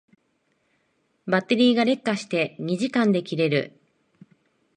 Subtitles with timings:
[1.27, 3.79] バッテリーが劣化して二時間で切れる